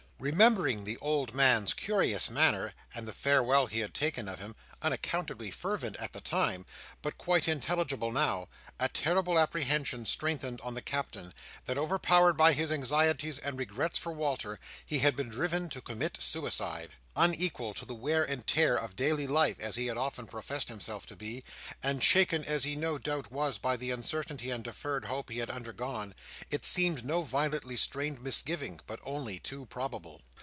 Remembering 0.21 0.83
the 0.85 0.97
old 0.99 1.33
man's 1.33 1.73
curious 1.73 2.29
manner, 2.29 2.73
and 2.93 3.07
the 3.07 3.11
farewell 3.11 3.65
he 3.65 3.79
had 3.79 3.95
taken 3.95 4.27
of 4.27 4.37
him; 4.39 4.55
unaccountably 4.79 5.49
fervent 5.49 5.95
at 5.95 6.13
the 6.13 6.21
time, 6.21 6.63
but 7.01 7.17
quite 7.17 7.47
intelligible 7.47 8.11
now: 8.11 8.47
a 8.79 8.87
terrible 8.89 9.37
apprehension 9.39 10.05
strengthened 10.07 10.59
on 10.61 10.73
the 10.73 10.81
Captain, 10.81 11.33
that, 11.65 11.77
overpowered 11.77 12.33
by 12.33 12.51
his 12.53 12.71
anxieties 12.71 13.37
and 13.37 13.57
regrets 13.59 13.97
for 13.99 14.11
Walter, 14.11 14.59
he 14.83 14.99
had 14.99 15.15
been 15.15 15.29
driven 15.29 15.69
to 15.69 15.81
commit 15.81 16.17
suicide. 16.19 16.89
Unequal 17.15 17.75
to 17.75 17.85
the 17.85 17.93
wear 17.93 18.23
and 18.23 18.47
tear 18.47 18.75
of 18.75 18.95
daily 18.95 19.27
life, 19.27 19.57
as 19.59 19.75
he 19.75 19.85
had 19.85 19.97
often 19.97 20.25
professed 20.25 20.69
himself 20.69 21.05
to 21.05 21.15
be, 21.15 21.43
and 21.83 22.03
shaken 22.03 22.43
as 22.45 22.63
he 22.63 22.75
no 22.75 22.97
doubt 22.97 23.31
was 23.31 23.59
by 23.59 23.77
the 23.77 23.91
uncertainty 23.91 24.49
and 24.49 24.63
deferred 24.63 25.05
hope 25.05 25.29
he 25.29 25.37
had 25.39 25.49
undergone, 25.51 26.15
it 26.49 26.65
seemed 26.65 27.05
no 27.05 27.21
violently 27.21 27.75
strained 27.75 28.19
misgiving, 28.21 28.79
but 28.87 28.99
only 29.03 29.37
too 29.39 29.67
probable. 29.67 30.21